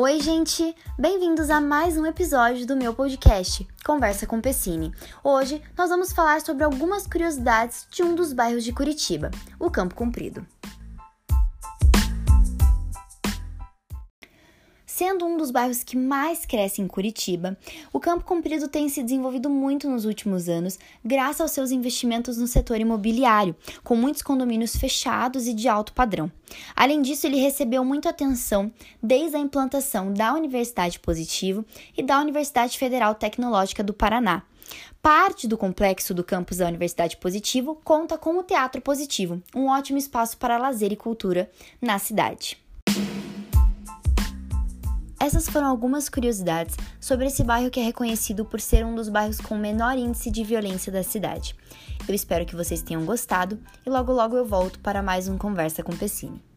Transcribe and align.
Oi, 0.00 0.20
gente! 0.20 0.76
Bem-vindos 0.96 1.50
a 1.50 1.60
mais 1.60 1.98
um 1.98 2.06
episódio 2.06 2.64
do 2.64 2.76
meu 2.76 2.94
podcast, 2.94 3.66
Conversa 3.84 4.28
com 4.28 4.40
Pessini. 4.40 4.94
Hoje 5.24 5.60
nós 5.76 5.90
vamos 5.90 6.12
falar 6.12 6.40
sobre 6.40 6.62
algumas 6.62 7.04
curiosidades 7.04 7.84
de 7.90 8.04
um 8.04 8.14
dos 8.14 8.32
bairros 8.32 8.62
de 8.62 8.72
Curitiba, 8.72 9.28
o 9.58 9.68
Campo 9.68 9.96
Comprido. 9.96 10.46
Sendo 14.90 15.26
um 15.26 15.36
dos 15.36 15.50
bairros 15.50 15.84
que 15.84 15.98
mais 15.98 16.46
cresce 16.46 16.80
em 16.80 16.88
Curitiba, 16.88 17.58
o 17.92 18.00
Campo 18.00 18.24
Comprido 18.24 18.68
tem 18.68 18.88
se 18.88 19.02
desenvolvido 19.02 19.50
muito 19.50 19.86
nos 19.86 20.06
últimos 20.06 20.48
anos, 20.48 20.78
graças 21.04 21.42
aos 21.42 21.50
seus 21.50 21.70
investimentos 21.70 22.38
no 22.38 22.46
setor 22.46 22.80
imobiliário, 22.80 23.54
com 23.84 23.94
muitos 23.94 24.22
condomínios 24.22 24.74
fechados 24.74 25.46
e 25.46 25.52
de 25.52 25.68
alto 25.68 25.92
padrão. 25.92 26.32
Além 26.74 27.02
disso, 27.02 27.26
ele 27.26 27.36
recebeu 27.36 27.84
muita 27.84 28.08
atenção 28.08 28.72
desde 29.02 29.36
a 29.36 29.40
implantação 29.40 30.10
da 30.10 30.32
Universidade 30.32 30.98
Positivo 30.98 31.66
e 31.94 32.02
da 32.02 32.18
Universidade 32.18 32.78
Federal 32.78 33.14
Tecnológica 33.14 33.84
do 33.84 33.92
Paraná. 33.92 34.42
Parte 35.02 35.46
do 35.46 35.58
complexo 35.58 36.14
do 36.14 36.24
campus 36.24 36.56
da 36.56 36.66
Universidade 36.66 37.18
Positivo 37.18 37.78
conta 37.84 38.16
com 38.16 38.38
o 38.38 38.42
Teatro 38.42 38.80
Positivo, 38.80 39.42
um 39.54 39.66
ótimo 39.66 39.98
espaço 39.98 40.38
para 40.38 40.56
lazer 40.56 40.92
e 40.92 40.96
cultura 40.96 41.50
na 41.78 41.98
cidade. 41.98 42.56
Essas 45.28 45.46
foram 45.46 45.66
algumas 45.66 46.08
curiosidades 46.08 46.74
sobre 46.98 47.26
esse 47.26 47.44
bairro 47.44 47.70
que 47.70 47.78
é 47.78 47.82
reconhecido 47.82 48.46
por 48.46 48.58
ser 48.62 48.82
um 48.82 48.94
dos 48.94 49.10
bairros 49.10 49.38
com 49.38 49.58
menor 49.58 49.98
índice 49.98 50.30
de 50.30 50.42
violência 50.42 50.90
da 50.90 51.02
cidade. 51.02 51.54
Eu 52.08 52.14
espero 52.14 52.46
que 52.46 52.56
vocês 52.56 52.80
tenham 52.80 53.04
gostado 53.04 53.60
e 53.84 53.90
logo 53.90 54.10
logo 54.10 54.38
eu 54.38 54.46
volto 54.46 54.80
para 54.80 55.02
mais 55.02 55.28
um 55.28 55.36
Conversa 55.36 55.82
com 55.82 55.94
Pessini. 55.94 56.47